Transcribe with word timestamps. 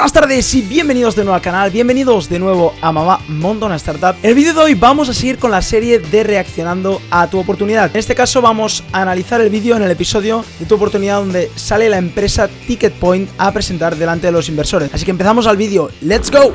buenas 0.00 0.14
tardes 0.14 0.54
y 0.54 0.62
bienvenidos 0.62 1.14
de 1.14 1.24
nuevo 1.24 1.34
al 1.34 1.42
canal, 1.42 1.70
bienvenidos 1.70 2.30
de 2.30 2.38
nuevo 2.38 2.72
a 2.80 2.90
Mamá 2.90 3.20
Monta 3.28 3.66
una 3.66 3.76
Startup. 3.76 4.16
En 4.22 4.30
el 4.30 4.34
vídeo 4.34 4.54
de 4.54 4.60
hoy 4.60 4.74
vamos 4.74 5.10
a 5.10 5.12
seguir 5.12 5.38
con 5.38 5.50
la 5.50 5.60
serie 5.60 5.98
de 5.98 6.24
reaccionando 6.24 7.02
a 7.10 7.28
tu 7.28 7.38
oportunidad. 7.38 7.90
En 7.90 7.98
este 7.98 8.14
caso 8.14 8.40
vamos 8.40 8.82
a 8.92 9.02
analizar 9.02 9.42
el 9.42 9.50
vídeo 9.50 9.76
en 9.76 9.82
el 9.82 9.90
episodio 9.90 10.42
de 10.58 10.64
tu 10.64 10.76
oportunidad 10.76 11.16
donde 11.16 11.50
sale 11.54 11.90
la 11.90 11.98
empresa 11.98 12.48
Ticket 12.48 12.94
Point 12.94 13.28
a 13.36 13.52
presentar 13.52 13.94
delante 13.94 14.28
de 14.28 14.32
los 14.32 14.48
inversores. 14.48 14.88
Así 14.94 15.04
que 15.04 15.10
empezamos 15.10 15.46
al 15.46 15.58
vídeo, 15.58 15.90
¡let's 16.00 16.30
go! 16.30 16.50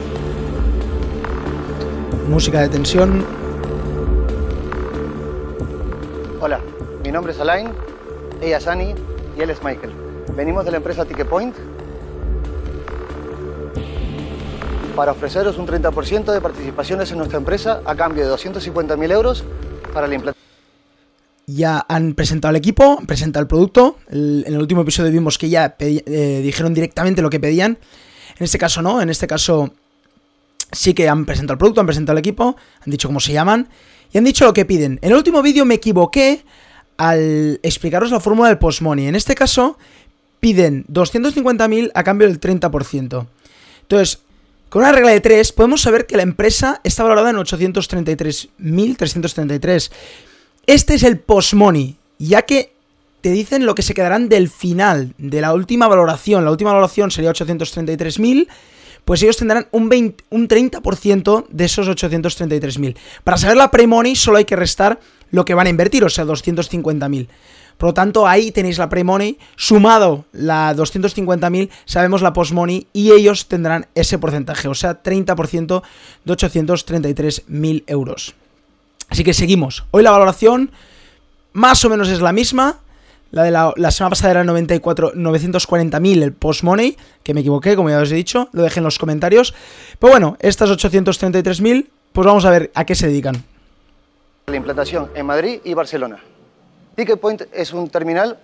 Música 2.28 2.62
de 2.62 2.70
tensión. 2.70 3.24
Hola, 6.42 6.62
mi 7.04 7.12
nombre 7.12 7.32
es 7.32 7.40
Alain, 7.40 7.70
ella 8.42 8.58
es 8.58 8.66
Annie 8.66 8.96
y 9.38 9.42
él 9.42 9.52
es 9.52 9.62
Michael. 9.64 9.94
Venimos 10.36 10.66
de 10.66 10.72
la 10.72 10.78
empresa 10.78 11.06
Ticket 11.06 11.28
Point 11.28 11.56
para 14.96 15.12
ofreceros 15.12 15.58
un 15.58 15.68
30% 15.68 16.32
de 16.32 16.42
participaciones 16.42 17.12
en 17.12 17.18
nuestra 17.18 17.38
empresa 17.38 17.82
a 17.86 17.96
cambio 17.96 18.26
de 18.26 18.34
250.000 18.34 19.12
euros 19.12 19.44
para 19.94 20.08
la 20.08 20.16
implantación. 20.16 20.46
Ya 21.48 21.86
han 21.88 22.16
presentado 22.16 22.52
el 22.52 22.56
equipo, 22.56 22.98
han 23.00 23.06
presentado 23.06 23.42
el 23.42 23.48
producto. 23.48 23.98
En 24.10 24.46
el 24.48 24.58
último 24.58 24.82
episodio 24.82 25.12
vimos 25.12 25.38
que 25.38 25.50
ya 25.50 25.76
eh, 25.78 26.42
dijeron 26.44 26.74
directamente 26.74 27.22
lo 27.22 27.30
que 27.30 27.40
pedían. 27.40 27.78
En 28.38 28.44
este 28.44 28.58
caso 28.58 28.82
no, 28.82 29.02
en 29.02 29.10
este 29.10 29.28
caso 29.28 29.72
sí 30.72 30.94
que 30.94 31.08
han 31.08 31.26
presentado 31.26 31.54
el 31.54 31.60
producto, 31.60 31.82
han 31.82 31.88
presentado 31.88 32.18
el 32.18 32.20
equipo, 32.20 32.56
han 32.84 32.92
dicho 32.92 33.08
cómo 33.08 33.20
se 33.20 33.34
llaman 33.34 33.70
y 34.12 34.18
han 34.18 34.24
dicho 34.24 34.46
lo 34.46 34.54
que 34.54 34.66
piden. 34.66 35.00
En 35.02 35.12
el 35.12 35.18
último 35.18 35.42
vídeo 35.42 35.66
me 35.66 35.76
equivoqué 35.76 36.44
al 36.98 37.60
explicaros 37.62 38.10
la 38.10 38.20
fórmula 38.20 38.50
del 38.50 38.58
postmoney. 38.58 39.08
En 39.08 39.16
este 39.16 39.36
caso 39.36 39.78
piden 40.40 40.86
250.000 40.88 41.92
a 41.94 42.04
cambio 42.04 42.28
del 42.28 42.40
30%. 42.40 43.28
Entonces, 43.82 44.25
con 44.70 44.82
una 44.82 44.92
regla 44.92 45.12
de 45.12 45.22
3 45.22 45.54
podemos 45.54 45.82
saber 45.82 46.06
que 46.06 46.18
la 46.18 46.24
empresa 46.24 46.82
está 46.84 47.04
valorada 47.04 47.30
en 47.30 47.38
833.333. 47.38 49.92
Este 50.68 50.96
es 50.96 51.04
el 51.04 51.20
postmoney, 51.20 51.96
ya 52.18 52.42
que 52.42 52.74
te 53.22 53.32
dicen 53.32 53.66
lo 53.66 53.76
que 53.76 53.82
se 53.82 53.94
quedarán 53.94 54.30
del 54.30 54.50
final, 54.50 55.14
de 55.18 55.42
la 55.42 55.54
última 55.54 55.88
valoración. 55.88 56.46
La 56.46 56.52
última 56.52 56.72
valoración 56.72 57.10
sería 57.10 57.32
833.000, 57.32 58.48
pues 59.04 59.24
ellos 59.24 59.38
tendrán 59.38 59.68
un, 59.72 59.90
20 59.90 60.24
un 60.30 60.48
30% 60.48 61.48
de 61.50 61.66
esos 61.66 61.88
833.000. 61.88 62.96
Para 63.24 63.38
saber 63.38 63.58
la 63.58 63.72
pre-money 63.72 64.16
solo 64.16 64.38
hay 64.38 64.46
que 64.46 64.56
restar 64.56 65.00
lo 65.32 65.44
que 65.44 65.54
van 65.54 65.68
a 65.68 65.72
invertir, 65.72 66.04
o 66.04 66.10
sea, 66.10 66.26
250.000. 66.26 67.28
Por 67.78 67.90
lo 67.90 67.94
tanto, 67.94 68.28
ahí 68.28 68.52
tenéis 68.52 68.78
la 68.78 68.90
pre-money, 68.90 69.38
sumado 69.58 70.26
la 70.32 70.74
250.000, 70.76 71.70
sabemos 71.86 72.22
la 72.22 72.32
post-money 72.34 72.88
y 72.94 73.12
ellos 73.12 73.48
tendrán 73.48 73.88
ese 73.96 74.18
porcentaje, 74.18 74.68
o 74.68 74.74
sea, 74.74 75.04
30% 75.04 75.82
de 76.24 76.34
833.000 76.34 77.84
euros. 77.88 78.36
Así 79.10 79.24
que 79.24 79.34
seguimos. 79.34 79.86
Hoy 79.92 80.04
la 80.04 80.12
valoración 80.12 80.72
más 81.54 81.84
o 81.86 81.90
menos 81.90 82.10
es 82.10 82.22
la 82.22 82.32
misma. 82.32 82.80
La 83.32 83.44
de 83.44 83.52
la, 83.52 83.74
la 83.76 83.92
semana 83.92 84.12
pasada 84.12 84.32
era 84.32 84.44
94, 84.46 85.14
940.000 85.14 86.24
el 86.24 86.32
post-money, 86.32 86.96
que 87.24 87.34
me 87.34 87.42
equivoqué, 87.42 87.76
como 87.76 87.90
ya 87.90 88.00
os 88.00 88.12
he 88.12 88.16
dicho, 88.16 88.48
lo 88.54 88.62
dejé 88.62 88.80
en 88.80 88.86
los 88.86 88.98
comentarios. 88.98 89.54
Pero 90.00 90.12
bueno, 90.12 90.38
estas 90.40 90.70
833.000, 90.70 91.88
pues 92.14 92.26
vamos 92.26 92.46
a 92.46 92.52
ver 92.52 92.72
a 92.74 92.86
qué 92.86 92.96
se 92.96 93.08
dedican. 93.08 93.44
la 94.48 94.56
implantación 94.56 95.10
en 95.16 95.26
Madrid 95.26 95.60
y 95.66 95.74
Barcelona. 95.74 96.20
Ticket 96.96 97.20
Point 97.20 97.42
es 97.52 97.74
un 97.74 97.90
terminal 97.90 98.40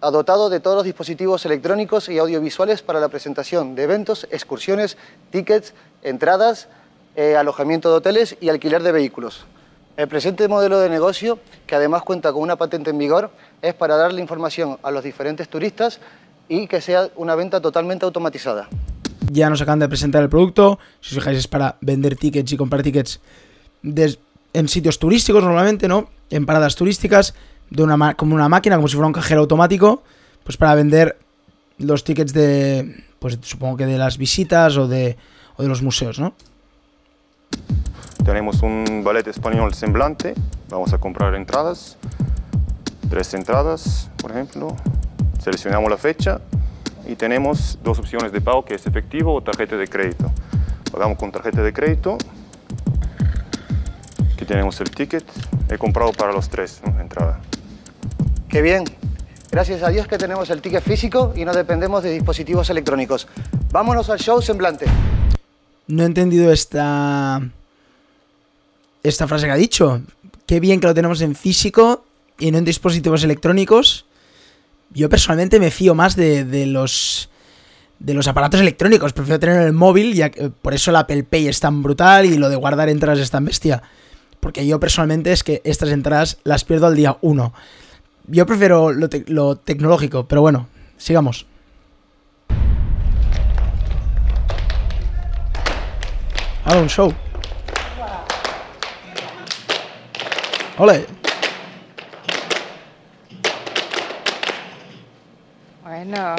dotado 0.00 0.48
de 0.48 0.60
todos 0.60 0.76
los 0.76 0.84
dispositivos 0.84 1.44
electrónicos 1.44 2.08
y 2.08 2.16
audiovisuales 2.16 2.80
para 2.80 2.98
la 2.98 3.10
presentación 3.10 3.74
de 3.74 3.82
eventos, 3.82 4.26
excursiones, 4.30 4.96
tickets, 5.30 5.74
entradas, 6.02 6.68
eh, 7.14 7.36
alojamiento 7.36 7.90
de 7.90 7.96
hoteles 7.96 8.38
y 8.40 8.48
alquiler 8.48 8.82
de 8.82 8.92
vehículos. 8.92 9.44
El 9.98 10.08
presente 10.08 10.48
modelo 10.48 10.80
de 10.80 10.88
negocio, 10.88 11.38
que 11.66 11.74
además 11.74 12.02
cuenta 12.02 12.32
con 12.32 12.40
una 12.40 12.56
patente 12.56 12.88
en 12.88 12.96
vigor, 12.96 13.30
es 13.60 13.74
para 13.74 13.96
darle 13.96 14.22
información 14.22 14.78
a 14.82 14.90
los 14.90 15.04
diferentes 15.04 15.50
turistas 15.50 16.00
y 16.48 16.68
que 16.68 16.80
sea 16.80 17.10
una 17.16 17.34
venta 17.34 17.60
totalmente 17.60 18.06
automatizada. 18.06 18.70
Ya 19.30 19.50
nos 19.50 19.60
acaban 19.60 19.80
de 19.80 19.88
presentar 19.88 20.22
el 20.22 20.30
producto. 20.30 20.78
Si 21.02 21.14
os 21.14 21.22
fijáis, 21.22 21.38
es 21.38 21.48
para 21.48 21.76
vender 21.82 22.16
tickets 22.16 22.50
y 22.50 22.56
comprar 22.56 22.82
tickets 22.82 23.20
en 23.82 24.68
sitios 24.68 24.98
turísticos 24.98 25.44
normalmente, 25.44 25.86
¿no? 25.86 26.08
En 26.30 26.46
paradas 26.46 26.76
turísticas, 26.76 27.34
de 27.70 27.82
una 27.82 28.14
como 28.14 28.34
una 28.34 28.48
máquina, 28.48 28.76
como 28.76 28.88
si 28.88 28.94
fuera 28.94 29.06
un 29.06 29.12
cajero 29.12 29.40
automático, 29.40 30.02
pues 30.44 30.56
para 30.56 30.74
vender 30.74 31.18
los 31.78 32.04
tickets 32.04 32.32
de, 32.32 33.04
pues 33.18 33.38
supongo 33.42 33.76
que 33.76 33.86
de 33.86 33.98
las 33.98 34.18
visitas 34.18 34.76
o 34.76 34.88
de, 34.88 35.16
o 35.56 35.62
de 35.62 35.68
los 35.68 35.82
museos, 35.82 36.18
¿no? 36.18 36.34
Tenemos 38.24 38.62
un 38.62 39.02
ballet 39.02 39.26
español 39.26 39.74
semblante. 39.74 40.34
Vamos 40.68 40.92
a 40.92 40.98
comprar 40.98 41.34
entradas. 41.34 41.96
Tres 43.08 43.34
entradas, 43.34 44.10
por 44.20 44.30
ejemplo. 44.30 44.76
Seleccionamos 45.42 45.90
la 45.90 45.96
fecha 45.96 46.40
y 47.08 47.16
tenemos 47.16 47.78
dos 47.82 47.98
opciones 47.98 48.30
de 48.30 48.40
pago 48.40 48.64
que 48.64 48.74
es 48.74 48.86
efectivo 48.86 49.34
o 49.34 49.42
tarjeta 49.42 49.76
de 49.76 49.88
crédito. 49.88 50.30
Pagamos 50.92 51.18
con 51.18 51.32
tarjeta 51.32 51.62
de 51.62 51.72
crédito. 51.72 52.18
Aquí 54.34 54.44
tenemos 54.44 54.80
el 54.80 54.90
ticket. 54.90 55.24
He 55.70 55.78
comprado 55.78 56.12
para 56.12 56.32
los 56.32 56.48
tres. 56.48 56.82
Qué 58.50 58.62
bien. 58.62 58.84
Gracias 59.50 59.82
a 59.82 59.88
Dios 59.90 60.06
que 60.06 60.18
tenemos 60.18 60.48
el 60.50 60.60
ticket 60.60 60.82
físico 60.82 61.32
y 61.36 61.44
no 61.44 61.52
dependemos 61.52 62.02
de 62.02 62.10
dispositivos 62.12 62.70
electrónicos. 62.70 63.26
Vámonos 63.72 64.08
al 64.10 64.18
show 64.18 64.40
semblante. 64.40 64.86
No 65.88 66.02
he 66.02 66.06
entendido 66.06 66.52
esta. 66.52 67.40
Esta 69.02 69.26
frase 69.26 69.46
que 69.46 69.52
ha 69.52 69.56
dicho. 69.56 70.02
Qué 70.46 70.60
bien 70.60 70.80
que 70.80 70.86
lo 70.86 70.94
tenemos 70.94 71.20
en 71.20 71.34
físico 71.34 72.04
y 72.38 72.50
no 72.50 72.58
en 72.58 72.64
dispositivos 72.64 73.24
electrónicos. 73.24 74.04
Yo 74.92 75.08
personalmente 75.08 75.58
me 75.60 75.70
fío 75.70 75.94
más 75.94 76.16
de, 76.16 76.44
de 76.44 76.66
los. 76.66 77.28
De 77.98 78.14
los 78.14 78.28
aparatos 78.28 78.60
electrónicos. 78.60 79.12
Prefiero 79.12 79.38
tener 79.40 79.62
el 79.62 79.72
móvil. 79.72 80.14
Ya 80.14 80.30
que- 80.30 80.48
por 80.50 80.74
eso 80.74 80.90
el 80.90 80.96
Apple 80.96 81.22
Pay 81.24 81.48
es 81.48 81.60
tan 81.60 81.82
brutal 81.82 82.24
y 82.26 82.36
lo 82.38 82.48
de 82.48 82.56
guardar 82.56 82.88
entradas 82.88 83.18
es 83.20 83.30
tan 83.30 83.44
bestia. 83.44 83.82
Porque 84.38 84.66
yo 84.66 84.80
personalmente 84.80 85.32
es 85.32 85.42
que 85.44 85.60
estas 85.64 85.90
entradas 85.90 86.38
las 86.44 86.64
pierdo 86.64 86.86
al 86.86 86.94
día 86.96 87.18
1. 87.20 87.52
Yo 88.30 88.46
prefiero 88.46 88.92
lo, 88.92 89.08
tec- 89.08 89.28
lo 89.28 89.56
tecnológico, 89.56 90.26
pero 90.28 90.40
bueno, 90.40 90.68
sigamos. 90.96 91.46
Ahora 96.64 96.80
un 96.80 96.88
show. 96.88 97.12
Ole. 100.78 101.06
Bueno, 105.82 106.36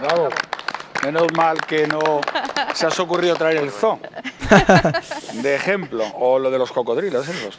Bravo. 0.00 0.28
Menos 1.04 1.26
mal 1.36 1.58
que 1.66 1.86
no 1.86 2.00
se 2.74 2.86
has 2.86 2.98
ocurrido 2.98 3.36
traer 3.36 3.58
el 3.58 3.70
zoo 3.70 3.98
de 5.42 5.54
ejemplo 5.54 6.02
o 6.18 6.38
lo 6.38 6.50
de 6.50 6.58
los 6.58 6.72
cocodrilos 6.72 7.28
esos. 7.28 7.58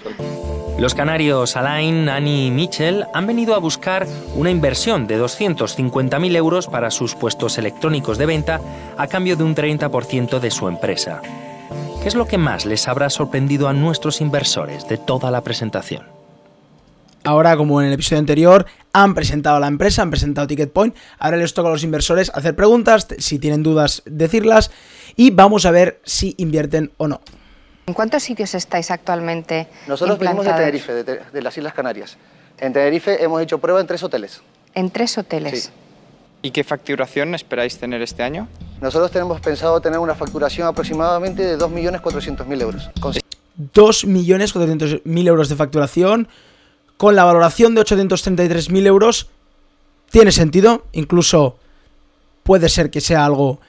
Los 0.77 0.93
canarios 0.93 1.55
Alain, 1.55 2.09
Annie 2.09 2.47
y 2.47 2.51
Mitchell 2.51 3.05
han 3.13 3.25
venido 3.25 3.55
a 3.55 3.59
buscar 3.59 4.05
una 4.35 4.51
inversión 4.51 5.07
de 5.07 5.17
250.000 5.17 6.35
euros 6.35 6.67
para 6.67 6.91
sus 6.91 7.15
puestos 7.15 7.57
electrónicos 7.57 8.17
de 8.17 8.25
venta 8.25 8.59
a 8.97 9.07
cambio 9.07 9.37
de 9.37 9.45
un 9.45 9.55
30% 9.55 10.39
de 10.39 10.51
su 10.51 10.67
empresa. 10.67 11.21
¿Qué 12.01 12.09
es 12.09 12.15
lo 12.15 12.27
que 12.27 12.37
más 12.37 12.65
les 12.65 12.89
habrá 12.89 13.09
sorprendido 13.09 13.69
a 13.69 13.73
nuestros 13.73 14.19
inversores 14.19 14.85
de 14.89 14.97
toda 14.97 15.31
la 15.31 15.45
presentación? 15.45 16.03
Ahora, 17.23 17.55
como 17.55 17.81
en 17.81 17.87
el 17.87 17.93
episodio 17.93 18.19
anterior, 18.19 18.65
han 18.91 19.15
presentado 19.15 19.61
la 19.61 19.67
empresa, 19.67 20.01
han 20.01 20.11
presentado 20.11 20.45
Ticket 20.45 20.73
Point. 20.73 20.93
Ahora 21.17 21.37
les 21.37 21.53
toca 21.53 21.69
a 21.69 21.71
los 21.71 21.85
inversores 21.85 22.31
hacer 22.35 22.53
preguntas, 22.53 23.07
si 23.17 23.39
tienen 23.39 23.63
dudas, 23.63 24.03
decirlas. 24.05 24.71
Y 25.15 25.31
vamos 25.31 25.65
a 25.65 25.71
ver 25.71 26.01
si 26.03 26.35
invierten 26.37 26.91
o 26.97 27.07
no. 27.07 27.21
¿En 27.87 27.93
cuántos 27.93 28.23
sitios 28.23 28.53
estáis 28.55 28.91
actualmente 28.91 29.67
Nosotros 29.87 30.17
venimos 30.19 30.45
de? 30.45 30.53
Tenerife, 30.53 30.93
de, 30.93 31.03
Te- 31.03 31.21
de 31.31 31.41
las 31.41 31.57
Islas 31.57 31.73
Canarias. 31.73 32.17
En 32.59 32.73
Tenerife 32.73 33.23
hemos 33.23 33.41
hecho 33.41 33.57
prueba 33.59 33.81
en 33.81 33.87
tres 33.87 34.01
hoteles. 34.03 34.41
En 34.73 34.89
tres 34.89 35.17
hoteles. 35.17 35.63
Sí. 35.65 35.69
¿Y 36.41 36.51
qué 36.51 36.63
facturación 36.63 37.33
esperáis 37.35 37.77
tener 37.77 38.01
este 38.01 38.23
año? 38.23 38.47
Nosotros 38.81 39.09
tenemos 39.11 39.41
pensado 39.41 39.79
tener 39.81 39.99
una 39.99 40.15
facturación 40.15 40.67
aproximadamente 40.67 41.43
de 41.43 41.57
2.400.000 41.57 42.61
euros. 42.61 42.89
Con 42.99 43.13
2.400.000 43.73 45.27
euros 45.27 45.49
de 45.49 45.55
facturación. 45.55 46.27
Con 46.97 47.15
la 47.15 47.23
valoración 47.23 47.73
de 47.75 47.81
833.000 47.81 48.85
euros. 48.85 49.29
Tiene 50.11 50.31
sentido. 50.31 50.85
Incluso 50.91 51.57
puede 52.43 52.69
ser 52.69 52.91
que 52.91 53.01
sea 53.01 53.25
algo 53.25 53.59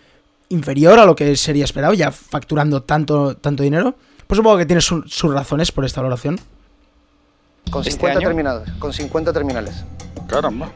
inferior 0.48 0.98
a 0.98 1.04
lo 1.06 1.14
que 1.16 1.36
sería 1.36 1.64
esperado, 1.64 1.94
ya 1.94 2.10
facturando 2.12 2.82
tanto, 2.82 3.36
tanto 3.36 3.62
dinero. 3.62 3.94
Pues 4.26 4.36
supongo 4.36 4.58
que 4.58 4.66
tiene 4.66 4.80
su- 4.82 5.02
sus 5.06 5.32
razones 5.32 5.70
por 5.72 5.84
esta 5.84 6.00
valoración. 6.00 6.38
Con 7.70 7.80
¿Este 7.80 7.92
50 7.92 8.18
año? 8.18 8.28
terminales. 8.28 8.70
Con 8.78 8.92
50 8.92 9.32
terminales. 9.32 9.84
Caramba. 10.28 10.70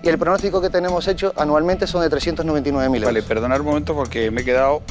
y 0.00 0.08
el 0.08 0.16
pronóstico 0.18 0.60
que 0.60 0.70
tenemos 0.70 1.06
hecho 1.08 1.32
anualmente 1.36 1.86
son 1.88 2.02
de 2.02 2.08
399.000 2.08 2.86
euros. 2.86 3.02
Vale, 3.04 3.22
perdonad 3.22 3.58
un 3.60 3.66
momento 3.66 3.94
porque 3.94 4.30
me 4.30 4.42
he 4.42 4.44
quedado. 4.44 4.82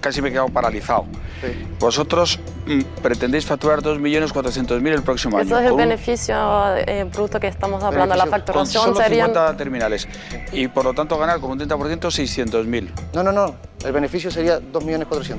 Casi 0.00 0.22
me 0.22 0.28
he 0.28 0.32
quedado 0.32 0.48
paralizado. 0.48 1.06
Sí. 1.40 1.48
Vosotros 1.78 2.38
mm, 2.66 2.80
pretendéis 3.02 3.46
facturar 3.46 3.80
2.400.000 3.82 4.88
el 4.88 5.02
próximo 5.02 5.38
año. 5.38 5.46
Eso 5.46 5.58
es 5.58 5.64
el 5.64 5.70
con 5.70 5.78
beneficio 5.78 6.76
eh, 6.76 7.04
bruto 7.04 7.38
que 7.40 7.48
estamos 7.48 7.82
hablando. 7.82 8.14
La 8.14 8.24
con 8.24 8.30
facturación 8.30 8.84
solo 8.84 8.96
serían 8.96 9.28
50 9.28 9.56
terminales. 9.56 10.08
Y 10.52 10.68
por 10.68 10.84
lo 10.84 10.94
tanto 10.94 11.18
ganar 11.18 11.40
como 11.40 11.52
un 11.52 11.60
30% 11.60 12.00
600.000. 12.00 12.90
No, 13.14 13.22
no, 13.22 13.32
no, 13.32 13.54
el 13.84 13.92
beneficio 13.92 14.30
sería 14.30 14.58
2.400.000. 14.60 15.36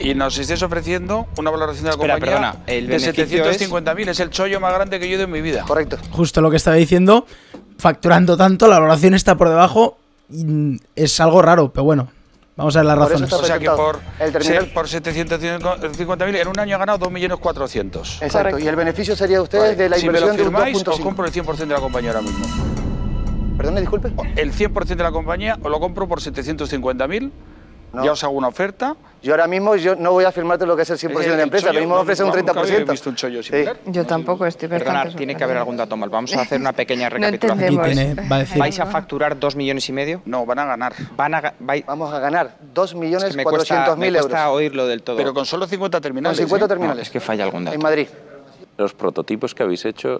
Y 0.00 0.14
nos 0.14 0.36
estáis 0.36 0.62
ofreciendo 0.62 1.28
una 1.38 1.50
valoración 1.50 1.84
de 1.84 1.90
la 1.90 1.94
Espera, 1.94 2.14
compañía 2.14 2.52
perdona, 2.52 2.64
el 2.66 2.86
de 2.88 2.98
beneficio 2.98 3.44
750.000. 3.44 4.08
Es... 4.08 4.20
el 4.20 4.30
chollo 4.30 4.58
más 4.58 4.74
grande 4.74 4.98
que 4.98 5.06
yo 5.06 5.12
he 5.12 5.14
ido 5.14 5.24
en 5.24 5.30
mi 5.30 5.40
vida. 5.40 5.62
Correcto. 5.62 5.96
Justo 6.10 6.40
lo 6.40 6.50
que 6.50 6.56
estaba 6.56 6.76
diciendo, 6.76 7.24
facturando 7.78 8.36
tanto, 8.36 8.66
la 8.66 8.80
valoración 8.80 9.14
está 9.14 9.36
por 9.36 9.48
debajo. 9.48 9.98
y, 10.28 10.44
mm, 10.44 10.78
es 10.96 11.20
algo 11.20 11.40
raro, 11.40 11.72
pero 11.72 11.84
bueno, 11.84 12.08
vamos 12.56 12.74
a 12.76 12.80
ver 12.80 12.86
las 12.86 12.96
Por 12.96 13.04
eso 13.06 13.12
razones. 13.24 13.32
está 13.32 13.36
O 13.42 13.46
sea 13.46 13.58
que 13.58 13.70
por, 13.70 14.00
El 14.18 14.32
terminal- 14.32 14.64
se- 14.64 14.70
por 14.72 14.88
750.000 14.88 16.36
en 16.40 16.48
un 16.48 16.58
año 16.58 16.76
ha 16.76 16.78
ganado 16.78 16.98
2.400.000. 17.10 18.22
Exacto. 18.22 18.38
Correcto. 18.38 18.58
Y 18.58 18.68
el 18.68 18.76
beneficio 18.76 19.14
sería 19.16 19.36
de 19.38 19.42
ustedes 19.42 19.76
de 19.78 19.88
la 19.88 19.96
si 19.96 20.06
me 20.06 20.12
lo 20.12 20.18
inversión 20.18 20.36
de 20.36 20.42
un 20.42 20.48
firmáis, 20.54 20.76
os 20.76 20.84
2.5. 20.98 21.02
compro 21.02 21.26
el 21.26 21.32
100% 21.32 21.56
de 21.68 21.74
la 21.74 21.80
compañía 21.80 22.10
ahora 22.10 22.22
mismo. 22.22 22.46
Perdón, 23.56 23.76
disculpe. 23.76 24.12
El 24.36 24.52
100% 24.52 24.84
de 24.96 25.02
la 25.04 25.12
compañía 25.12 25.56
os 25.62 25.70
lo 25.70 25.80
compro 25.80 26.06
por 26.08 26.20
750.000. 26.20 27.30
No. 27.92 28.04
Ya 28.04 28.12
os 28.12 28.22
hago 28.24 28.34
una 28.34 28.48
oferta. 28.48 28.94
Yo 29.22 29.32
ahora 29.32 29.46
mismo 29.46 29.74
yo 29.76 29.96
no 29.96 30.12
voy 30.12 30.24
a 30.24 30.30
firmarte 30.32 30.66
lo 30.66 30.76
que 30.76 30.82
es 30.82 30.90
el 30.90 30.98
100% 30.98 31.18
de 31.18 31.36
la 31.36 31.42
empresa, 31.42 31.66
chollo, 31.68 31.72
pero 31.72 31.80
mismo 31.80 31.94
me 31.96 32.00
ofrece 32.02 32.22
un 32.22 32.28
nunca 32.30 32.60
había 32.60 32.78
30%. 32.84 32.90
visto 32.90 33.10
un 33.10 33.16
chollo 33.16 33.42
Sí. 33.42 33.50
similar. 33.50 33.76
Yo 33.86 34.04
tampoco 34.06 34.44
estoy 34.46 34.68
Perdona, 34.68 34.92
bastante 34.92 35.16
tiene 35.18 35.34
que 35.34 35.42
haber 35.44 35.56
algún 35.56 35.76
dato 35.76 35.96
mal. 35.96 36.10
Vamos 36.10 36.32
a 36.34 36.42
hacer 36.42 36.60
una 36.60 36.72
pequeña 36.72 37.08
No 37.10 37.14
recapitulación. 37.16 37.64
Aquí 37.68 37.74
entendemos. 37.76 38.14
tiene, 38.14 38.28
va 38.28 38.36
a 38.36 38.38
decir. 38.40 38.58
¿Vais 38.58 38.78
a 38.80 38.86
facturar 38.86 39.38
2 39.40 39.56
millones 39.56 39.88
y 39.88 39.92
medio? 39.92 40.22
No, 40.26 40.44
van 40.46 40.58
a 40.58 40.64
ganar. 40.66 40.94
Van 41.16 41.34
a, 41.34 41.54
vai- 41.58 41.84
Vamos 41.86 42.12
a 42.12 42.18
ganar 42.20 42.56
2.400.000 42.74 43.16
es 43.16 43.30
que 43.30 43.36
me 43.36 43.44
cuesta, 43.44 43.96
me 43.96 44.12
cuesta 44.12 44.38
euros 44.42 44.54
oírlo 44.56 44.86
del 44.86 45.02
todo. 45.02 45.16
Pero 45.16 45.32
con 45.32 45.46
solo 45.46 45.66
50 45.66 45.96
con 45.96 46.02
terminales. 46.02 46.36
50 46.38 46.56
¿eh? 46.56 46.60
No, 46.60 46.68
terminales 46.68 47.02
es 47.06 47.10
que 47.10 47.20
falla 47.20 47.44
algún 47.44 47.64
dato. 47.64 47.74
en 47.74 47.82
Madrid. 47.82 48.08
Los 48.76 48.92
prototipos 48.94 49.54
que 49.54 49.62
habéis 49.62 49.84
hecho, 49.86 50.18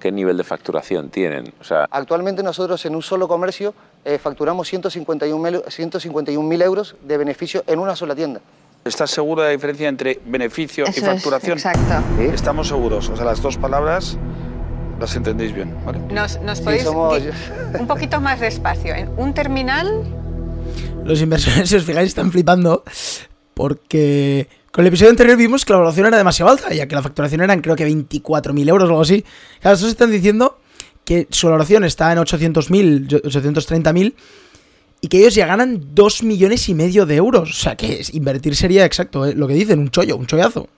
¿qué 0.00 0.10
nivel 0.10 0.36
de 0.36 0.44
facturación 0.44 1.08
tienen? 1.10 1.54
O 1.60 1.64
sea, 1.64 1.86
Actualmente 1.90 2.42
nosotros 2.42 2.84
en 2.84 2.96
un 2.96 3.02
solo 3.02 3.28
comercio 3.28 3.72
eh, 4.04 4.18
facturamos 4.18 4.72
151.000 4.72 5.64
151.000 5.64 6.62
euros 6.62 6.96
de 7.02 7.16
beneficio 7.18 7.64
en 7.66 7.78
una 7.78 7.94
sola 7.96 8.14
tienda. 8.14 8.40
¿Estás 8.84 9.10
seguro 9.10 9.42
de 9.42 9.48
la 9.48 9.52
diferencia 9.52 9.88
entre 9.88 10.20
beneficio 10.24 10.84
y 10.86 10.90
es, 10.90 11.04
facturación? 11.04 11.58
exacto. 11.58 11.94
Estamos 12.20 12.68
seguros. 12.68 13.08
O 13.10 13.16
sea, 13.16 13.26
las 13.26 13.42
dos 13.42 13.58
palabras 13.58 14.16
las 14.98 15.14
entendéis 15.16 15.52
bien. 15.52 15.74
¿vale? 15.84 15.98
Nos, 16.10 16.40
nos 16.40 16.58
Sí, 16.58 16.64
podéis 16.64 16.84
somos- 16.84 17.22
un 17.78 17.86
poquito 17.86 18.20
más 18.22 18.40
despacio. 18.40 18.94
En 18.94 19.10
un 19.18 19.34
terminal, 19.34 20.02
Los 21.04 21.20
inversores, 21.20 21.68
si 21.68 21.76
os 21.76 21.84
fijáis, 21.84 22.08
están 22.08 22.32
flipando 22.32 22.84
porque 23.54 24.48
con 24.72 24.82
el 24.84 24.88
episodio 24.88 25.10
anterior 25.10 25.36
vimos 25.36 25.64
que 25.64 25.72
la 25.72 25.78
valoración 25.78 26.06
era 26.06 26.16
demasiado 26.16 26.50
alta, 26.50 26.72
ya 26.72 26.86
que 26.86 26.94
la 26.94 27.02
facturación 27.02 27.42
eran 27.42 27.60
creo 27.60 27.76
que 27.76 27.86
24.000 27.86 28.68
euros 28.68 28.88
o 28.88 28.92
algo 28.92 29.02
así. 29.02 29.24
Claro, 29.60 29.74
estos 29.74 29.90
están 29.90 30.10
diciendo 30.10 30.58
que 31.04 31.26
su 31.30 31.46
valoración 31.46 31.84
está 31.84 32.12
en 32.12 32.18
800.000, 32.18 33.22
830.000 33.22 34.14
y 35.00 35.08
que 35.08 35.18
ellos 35.18 35.34
ya 35.34 35.46
ganan 35.46 35.80
2 35.94 36.22
millones 36.24 36.68
y 36.68 36.74
medio 36.74 37.06
de 37.06 37.16
euros. 37.16 37.50
O 37.50 37.54
sea, 37.54 37.74
que 37.76 38.02
invertir 38.12 38.54
sería 38.54 38.84
exacto 38.84 39.24
eh, 39.26 39.34
lo 39.34 39.48
que 39.48 39.54
dicen, 39.54 39.78
un 39.78 39.90
chollo, 39.90 40.16
un 40.16 40.26
chollazo. 40.26 40.68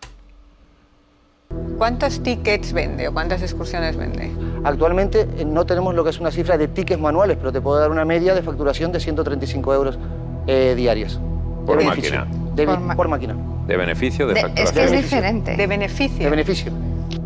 ¿cuántos 1.76 2.22
tickets 2.22 2.72
vende 2.72 3.08
o 3.08 3.12
cuántas 3.12 3.42
excursiones 3.42 3.96
vende? 3.96 4.30
Actualmente 4.64 5.26
eh, 5.36 5.44
no 5.44 5.66
tenemos 5.66 5.94
lo 5.94 6.04
que 6.04 6.10
es 6.10 6.18
una 6.20 6.30
cifra 6.30 6.56
de 6.56 6.68
tickets 6.68 7.00
manuales, 7.00 7.36
pero 7.36 7.52
te 7.52 7.60
puedo 7.60 7.78
dar 7.78 7.90
una 7.90 8.04
media 8.04 8.34
de 8.34 8.42
facturación 8.42 8.92
de 8.92 9.00
135 9.00 9.74
euros 9.74 9.98
eh, 10.46 10.74
diarios. 10.76 11.14
De 11.18 11.66
Por 11.66 11.78
beneficio. 11.78 12.20
máquina. 12.24 12.54
De 12.54 12.94
Por 12.96 13.08
máquina. 13.08 13.36
de 13.66 13.76
beneficio, 13.76 14.26
de, 14.26 14.34
De- 14.34 14.40
es 14.40 14.46
facturación. 14.46 14.74
que 14.88 14.94
es 14.96 15.02
diferente. 15.02 15.56
De 15.56 15.66
beneficio. 15.66 16.24
De 16.24 16.30
beneficio. 16.30 16.72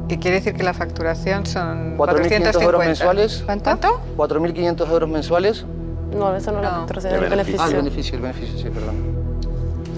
Que 0.08 0.18
quiere 0.20 0.36
decir 0.36 0.54
que 0.54 0.62
la 0.62 0.72
facturación 0.74 1.46
son 1.46 1.96
4.500 1.96 1.96
450. 1.98 2.62
euros 2.64 2.84
mensuales. 2.86 3.42
¿Cuánto? 3.44 4.00
4.500 4.16 4.90
euros 4.90 5.08
mensuales. 5.08 5.64
No, 6.16 6.34
eso 6.36 6.52
no 6.52 6.58
es 6.58 6.64
la 6.64 6.70
No. 6.70 6.76
facturación, 6.78 7.14
el 7.24 7.30
beneficio. 7.30 7.60
Ah, 7.62 7.68
el 7.68 7.76
beneficio, 7.76 8.14
el 8.14 8.20
beneficio, 8.22 8.58
sí, 8.58 8.64
perdón. 8.70 8.94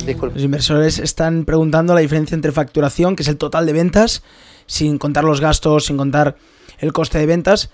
Disculpe. 0.06 0.34
Los 0.36 0.44
inversores 0.44 0.98
están 0.98 1.44
preguntando 1.44 1.92
la 1.94 2.00
diferencia 2.00 2.34
entre 2.34 2.52
facturación, 2.52 3.14
que 3.16 3.22
es 3.22 3.28
el 3.28 3.36
total 3.36 3.66
de 3.66 3.74
ventas, 3.74 4.22
sin 4.66 4.96
contar 4.96 5.24
los 5.24 5.40
gastos, 5.42 5.84
sin 5.86 5.98
contar 5.98 6.36
el 6.78 6.92
coste 6.94 7.18
de 7.18 7.26
ventas, 7.26 7.68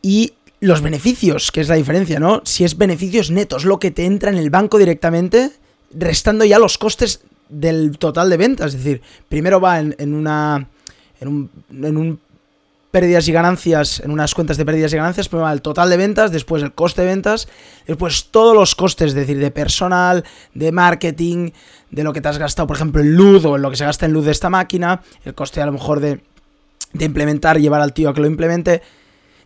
y 0.00 0.32
los 0.60 0.80
beneficios, 0.80 1.52
que 1.52 1.60
es 1.60 1.68
la 1.68 1.74
diferencia, 1.74 2.18
¿no? 2.18 2.40
Si 2.44 2.64
es 2.64 2.78
beneficios 2.78 3.30
netos, 3.30 3.64
lo 3.66 3.78
que 3.78 3.90
te 3.90 4.06
entra 4.06 4.30
en 4.30 4.38
el 4.38 4.48
banco 4.48 4.78
directamente, 4.78 5.50
restando 5.94 6.44
ya 6.46 6.58
los 6.58 6.78
costes 6.78 7.20
del 7.50 7.98
total 7.98 8.30
de 8.30 8.36
ventas. 8.38 8.74
Es 8.74 8.82
decir, 8.82 9.02
primero 9.28 9.60
va 9.60 9.78
en, 9.80 9.94
en 9.98 10.14
una. 10.14 10.66
En 11.20 11.28
un. 11.28 11.50
en 11.70 11.96
un 11.96 12.20
pérdidas 12.90 13.28
y 13.28 13.32
ganancias, 13.32 14.00
en 14.00 14.10
unas 14.10 14.34
cuentas 14.34 14.56
de 14.56 14.64
pérdidas 14.64 14.92
y 14.92 14.96
ganancias, 14.96 15.28
primero 15.28 15.50
el 15.50 15.60
total 15.60 15.90
de 15.90 15.96
ventas, 15.96 16.32
después 16.32 16.62
el 16.62 16.72
coste 16.72 17.02
de 17.02 17.08
ventas, 17.08 17.48
después 17.86 18.28
todos 18.30 18.54
los 18.54 18.74
costes, 18.74 19.08
es 19.08 19.14
decir, 19.14 19.38
de 19.38 19.50
personal, 19.50 20.24
de 20.54 20.72
marketing, 20.72 21.50
de 21.90 22.02
lo 22.02 22.12
que 22.12 22.20
te 22.20 22.28
has 22.28 22.38
gastado, 22.38 22.66
por 22.66 22.76
ejemplo, 22.76 23.02
en 23.02 23.14
luz 23.14 23.44
o 23.44 23.56
en 23.56 23.62
lo 23.62 23.70
que 23.70 23.76
se 23.76 23.84
gasta 23.84 24.06
en 24.06 24.12
luz 24.12 24.24
de 24.24 24.32
esta 24.32 24.48
máquina, 24.48 25.02
el 25.24 25.34
coste 25.34 25.60
a 25.60 25.66
lo 25.66 25.72
mejor 25.72 26.00
de, 26.00 26.20
de 26.92 27.04
implementar, 27.04 27.58
llevar 27.60 27.80
al 27.80 27.92
tío 27.92 28.08
a 28.08 28.14
que 28.14 28.20
lo 28.20 28.26
implemente, 28.26 28.82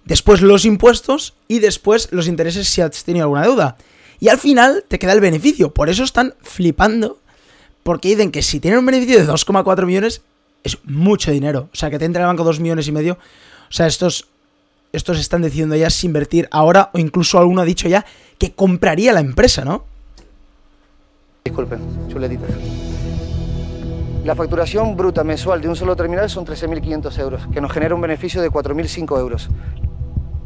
después 0.04 0.40
los 0.40 0.64
impuestos 0.64 1.34
y 1.48 1.58
después 1.58 2.08
los 2.12 2.28
intereses 2.28 2.68
si 2.68 2.80
has 2.80 3.04
tenido 3.04 3.24
alguna 3.24 3.42
deuda. 3.42 3.76
Y 4.20 4.28
al 4.28 4.38
final 4.38 4.84
te 4.86 5.00
queda 5.00 5.12
el 5.12 5.20
beneficio, 5.20 5.74
por 5.74 5.88
eso 5.88 6.04
están 6.04 6.34
flipando, 6.42 7.18
porque 7.82 8.08
dicen 8.08 8.30
que 8.30 8.42
si 8.42 8.60
tienen 8.60 8.78
un 8.78 8.86
beneficio 8.86 9.18
de 9.18 9.26
2,4 9.26 9.84
millones 9.84 10.22
es 10.64 10.78
mucho 10.84 11.30
dinero, 11.30 11.68
o 11.72 11.76
sea, 11.76 11.90
que 11.90 11.98
te 11.98 12.04
entra 12.04 12.22
en 12.22 12.28
el 12.28 12.34
banco 12.34 12.44
2 12.44 12.60
millones 12.60 12.86
y 12.88 12.92
medio, 12.92 13.14
o 13.14 13.72
sea, 13.72 13.86
estos 13.86 14.26
estos 14.92 15.18
están 15.18 15.40
decidiendo 15.42 15.74
ya 15.74 15.88
si 15.88 16.06
invertir 16.06 16.48
ahora 16.50 16.90
o 16.92 16.98
incluso 16.98 17.38
alguno 17.38 17.62
ha 17.62 17.64
dicho 17.64 17.88
ya 17.88 18.04
que 18.38 18.52
compraría 18.52 19.12
la 19.12 19.20
empresa, 19.20 19.64
¿no? 19.64 19.84
Disculpen, 21.44 21.80
chuletita. 22.08 22.44
La 24.24 24.36
facturación 24.36 24.96
bruta 24.96 25.24
mensual 25.24 25.60
de 25.60 25.68
un 25.68 25.74
solo 25.74 25.96
terminal 25.96 26.30
son 26.30 26.46
13.500 26.46 27.18
euros, 27.18 27.42
que 27.52 27.60
nos 27.60 27.72
genera 27.72 27.94
un 27.94 28.00
beneficio 28.00 28.40
de 28.40 28.50
4.005 28.50 29.18
euros. 29.18 29.48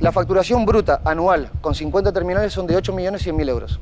La 0.01 0.12
facturación 0.12 0.65
bruta 0.65 1.03
anual 1.05 1.51
con 1.61 1.75
50 1.75 2.12
terminales 2.12 2.53
son 2.53 2.67
de 2.67 2.77
8.100.000 2.77 3.49
euros. 3.49 3.81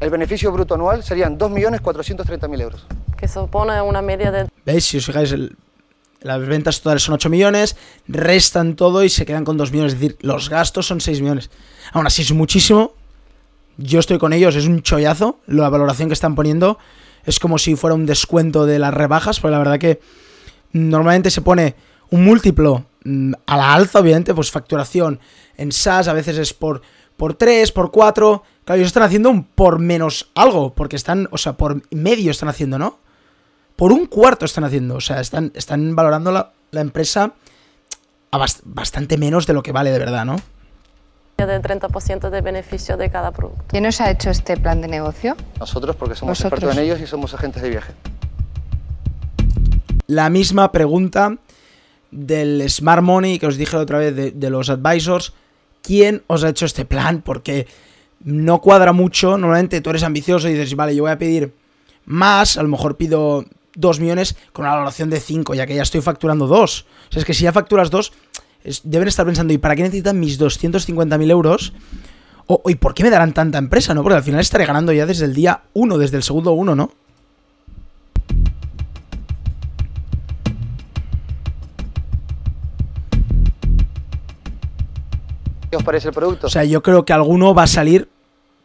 El 0.00 0.10
beneficio 0.10 0.50
bruto 0.50 0.74
anual 0.74 1.04
serían 1.04 1.38
2.430.000 1.38 2.60
euros. 2.62 2.86
Que 3.20 3.28
supone 3.28 3.82
una 3.82 4.00
media 4.00 4.32
de 4.32 4.48
¿Veis? 4.64 4.86
Si 4.86 4.96
os 4.96 5.04
fijáis, 5.04 5.34
las 6.22 6.46
ventas 6.46 6.80
totales 6.80 7.02
son 7.02 7.14
8 7.14 7.28
millones, 7.28 7.76
restan 8.08 8.76
todo 8.76 9.04
y 9.04 9.10
se 9.10 9.26
quedan 9.26 9.44
con 9.44 9.58
2 9.58 9.72
millones. 9.72 9.92
Es 9.92 10.00
decir, 10.00 10.16
los 10.22 10.48
gastos 10.48 10.86
son 10.86 11.02
6 11.02 11.20
millones. 11.20 11.50
Aún 11.92 12.06
así 12.06 12.22
es 12.22 12.32
muchísimo. 12.32 12.94
Yo 13.76 14.00
estoy 14.00 14.18
con 14.18 14.32
ellos, 14.32 14.56
es 14.56 14.66
un 14.66 14.82
chollazo. 14.82 15.38
La 15.46 15.68
valoración 15.68 16.08
que 16.08 16.14
están 16.14 16.34
poniendo 16.34 16.78
es 17.24 17.38
como 17.38 17.58
si 17.58 17.76
fuera 17.76 17.94
un 17.94 18.06
descuento 18.06 18.64
de 18.64 18.78
las 18.78 18.94
rebajas, 18.94 19.38
porque 19.38 19.52
la 19.52 19.58
verdad 19.58 19.78
que 19.78 20.00
normalmente 20.72 21.30
se 21.30 21.42
pone 21.42 21.74
un 22.10 22.24
múltiplo 22.24 22.86
mm, 23.04 23.32
a 23.46 23.56
la 23.56 23.74
alza, 23.74 24.00
obviamente, 24.00 24.34
pues 24.34 24.50
facturación 24.50 25.20
en 25.56 25.72
SaaS 25.72 26.08
a 26.08 26.14
veces 26.14 26.38
es 26.38 26.54
por, 26.54 26.80
por 27.16 27.34
3, 27.34 27.70
por 27.72 27.90
4. 27.90 28.42
Claro, 28.64 28.78
ellos 28.78 28.88
están 28.88 29.02
haciendo 29.02 29.30
un 29.30 29.44
por 29.44 29.78
menos 29.78 30.30
algo, 30.34 30.74
porque 30.74 30.96
están, 30.96 31.28
o 31.30 31.38
sea, 31.38 31.58
por 31.58 31.82
medio 31.90 32.30
están 32.30 32.48
haciendo, 32.48 32.78
¿no? 32.78 32.98
Por 33.80 33.92
un 33.92 34.04
cuarto 34.04 34.44
están 34.44 34.64
haciendo, 34.64 34.96
o 34.96 35.00
sea, 35.00 35.20
están, 35.22 35.52
están 35.54 35.96
valorando 35.96 36.30
la, 36.32 36.52
la 36.70 36.82
empresa 36.82 37.32
a 38.30 38.38
bast- 38.38 38.60
bastante 38.64 39.16
menos 39.16 39.46
de 39.46 39.54
lo 39.54 39.62
que 39.62 39.72
vale 39.72 39.90
de 39.90 39.98
verdad, 39.98 40.26
¿no? 40.26 40.36
del 41.38 41.62
30% 41.62 42.28
de 42.28 42.42
beneficio 42.42 42.98
de 42.98 43.08
cada 43.10 43.30
producto. 43.32 43.64
¿Quién 43.68 43.86
os 43.86 43.98
ha 44.02 44.10
hecho 44.10 44.28
este 44.28 44.58
plan 44.58 44.82
de 44.82 44.88
negocio? 44.88 45.34
Nosotros, 45.58 45.96
porque 45.96 46.14
somos 46.14 46.36
Vosotros. 46.36 46.58
expertos 46.58 46.76
en 46.76 46.84
ellos 46.84 47.00
y 47.00 47.06
somos 47.06 47.32
agentes 47.32 47.62
de 47.62 47.70
viaje. 47.70 47.94
la 50.06 50.28
misma 50.28 50.70
pregunta 50.70 51.38
del 52.10 52.68
Smart 52.68 53.02
Money 53.02 53.38
que 53.38 53.46
os 53.46 53.56
dije 53.56 53.74
la 53.76 53.82
otra 53.84 53.96
vez 53.98 54.14
de, 54.14 54.32
de 54.32 54.50
los 54.50 54.68
advisors. 54.68 55.32
¿Quién 55.82 56.22
os 56.26 56.44
ha 56.44 56.50
hecho 56.50 56.66
este 56.66 56.84
plan? 56.84 57.22
Porque 57.22 57.66
no 58.22 58.60
cuadra 58.60 58.92
mucho. 58.92 59.38
Normalmente 59.38 59.80
tú 59.80 59.88
eres 59.88 60.02
ambicioso 60.02 60.46
y 60.46 60.52
dices, 60.52 60.76
vale, 60.76 60.94
yo 60.94 61.04
voy 61.04 61.12
a 61.12 61.18
pedir 61.18 61.54
más, 62.04 62.58
a 62.58 62.62
lo 62.62 62.68
mejor 62.68 62.98
pido 62.98 63.46
2 63.80 64.00
millones 64.00 64.36
con 64.52 64.64
una 64.64 64.74
valoración 64.74 65.10
de 65.10 65.20
5, 65.20 65.54
ya 65.54 65.66
que 65.66 65.74
ya 65.74 65.82
estoy 65.82 66.00
facturando 66.00 66.46
2. 66.46 66.86
O 67.08 67.12
sea, 67.12 67.20
es 67.20 67.24
que 67.24 67.34
si 67.34 67.44
ya 67.44 67.52
facturas 67.52 67.90
2, 67.90 68.12
deben 68.84 69.08
estar 69.08 69.26
pensando, 69.26 69.52
¿y 69.52 69.58
para 69.58 69.74
qué 69.76 69.82
necesitan 69.82 70.20
mis 70.20 70.38
250.000 70.38 71.30
euros? 71.30 71.72
O, 72.46 72.62
¿Y 72.66 72.74
por 72.76 72.94
qué 72.94 73.02
me 73.02 73.10
darán 73.10 73.32
tanta 73.32 73.58
empresa, 73.58 73.94
no? 73.94 74.02
Porque 74.02 74.16
al 74.16 74.22
final 74.22 74.40
estaré 74.40 74.66
ganando 74.66 74.92
ya 74.92 75.06
desde 75.06 75.24
el 75.24 75.34
día 75.34 75.62
1, 75.72 75.98
desde 75.98 76.16
el 76.16 76.22
segundo 76.22 76.52
1, 76.52 76.74
¿no? 76.74 76.92
¿Qué 85.70 85.76
os 85.76 85.84
parece 85.84 86.08
el 86.08 86.14
producto? 86.14 86.48
O 86.48 86.50
sea, 86.50 86.64
yo 86.64 86.82
creo 86.82 87.04
que 87.04 87.12
alguno 87.12 87.54
va 87.54 87.62
a 87.62 87.68
salir 87.68 88.08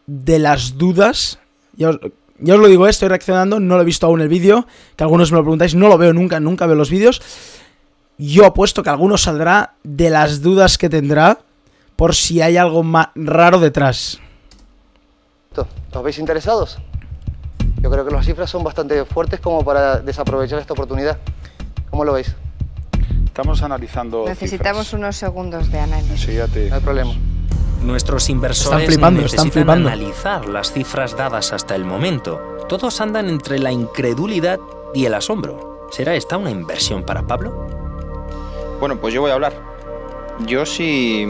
de 0.07 0.39
las 0.39 0.77
dudas 0.77 1.39
yo 2.39 2.55
os 2.55 2.61
lo 2.61 2.67
digo, 2.67 2.87
estoy 2.87 3.07
reaccionando, 3.07 3.59
no 3.59 3.75
lo 3.75 3.81
he 3.81 3.85
visto 3.85 4.05
aún 4.05 4.21
el 4.21 4.27
vídeo, 4.27 4.67
que 4.95 5.03
algunos 5.03 5.31
me 5.31 5.37
lo 5.37 5.43
preguntáis, 5.43 5.75
no 5.75 5.87
lo 5.87 5.97
veo 5.97 6.13
nunca, 6.13 6.39
nunca 6.39 6.65
veo 6.65 6.75
los 6.75 6.89
vídeos. 6.89 7.21
Yo 8.17 8.45
apuesto 8.45 8.83
que 8.83 8.89
alguno 8.89 9.17
saldrá 9.17 9.73
de 9.83 10.09
las 10.09 10.41
dudas 10.41 10.77
que 10.77 10.89
tendrá 10.89 11.39
por 11.95 12.15
si 12.15 12.41
hay 12.41 12.57
algo 12.57 12.83
más 12.83 13.09
raro 13.15 13.59
detrás. 13.59 14.19
¿Os 15.93 16.03
veis 16.03 16.19
interesados? 16.19 16.77
Yo 17.81 17.89
creo 17.89 18.05
que 18.05 18.11
las 18.11 18.25
cifras 18.25 18.49
son 18.49 18.63
bastante 18.63 19.05
fuertes 19.05 19.39
como 19.39 19.63
para 19.63 20.01
desaprovechar 20.01 20.59
esta 20.59 20.73
oportunidad. 20.73 21.17
¿Cómo 21.89 22.03
lo 22.03 22.13
veis? 22.13 22.35
Estamos 23.25 23.61
analizando. 23.61 24.25
Necesitamos 24.27 24.91
unos 24.93 25.15
segundos 25.15 25.71
de 25.71 25.79
análisis. 25.79 26.21
Sí, 26.21 26.33
ya 26.33 26.47
te... 26.47 26.69
No 26.69 26.75
hay 26.75 26.81
problema. 26.81 27.13
Nuestros 27.85 28.29
inversores 28.29 28.81
Están 28.81 28.93
flipando, 28.93 29.21
están 29.21 29.45
necesitan 29.45 29.51
flipando. 29.51 29.89
analizar 29.89 30.49
las 30.49 30.73
cifras 30.73 31.15
dadas 31.15 31.53
hasta 31.53 31.75
el 31.75 31.85
momento. 31.85 32.65
Todos 32.67 32.99
andan 32.99 33.29
entre 33.29 33.59
la 33.59 33.71
incredulidad 33.71 34.59
y 34.93 35.05
el 35.05 35.13
asombro. 35.13 35.87
¿Será 35.91 36.15
esta 36.15 36.37
una 36.37 36.49
inversión 36.49 37.03
para 37.03 37.21
Pablo? 37.27 37.67
Bueno, 38.79 38.99
pues 38.99 39.13
yo 39.13 39.21
voy 39.21 39.31
a 39.31 39.35
hablar. 39.35 39.53
Yo 40.47 40.65
si... 40.65 41.27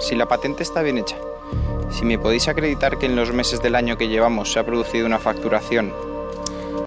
Si 0.00 0.14
la 0.16 0.26
patente 0.26 0.62
está 0.62 0.82
bien 0.82 0.98
hecha, 0.98 1.16
si 1.90 2.04
me 2.04 2.18
podéis 2.18 2.48
acreditar 2.48 2.98
que 2.98 3.06
en 3.06 3.16
los 3.16 3.32
meses 3.32 3.62
del 3.62 3.74
año 3.76 3.96
que 3.96 4.08
llevamos 4.08 4.52
se 4.52 4.58
ha 4.58 4.66
producido 4.66 5.06
una 5.06 5.18
facturación 5.18 5.92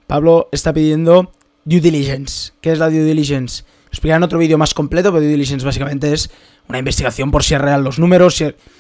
Pablo 0.08 0.50
está 0.52 0.74
pidiendo 0.74 1.32
due 1.66 1.80
diligence. 1.82 2.54
¿Qué 2.62 2.72
es 2.72 2.80
la 2.80 2.90
due 2.90 3.04
diligence? 3.04 3.64
Os 3.90 3.94
explicaré 3.94 4.18
en 4.18 4.24
otro 4.24 4.38
vídeo 4.38 4.58
más 4.58 4.74
completo, 4.74 5.12
pero 5.12 5.22
due 5.22 5.32
diligence 5.32 5.66
básicamente 5.66 6.14
es 6.14 6.30
una 6.68 6.78
investigación 6.78 7.32
por 7.32 7.44
si 7.44 7.56
es 7.56 7.62
real 7.62 7.84
los 7.84 7.98
números, 7.98 8.36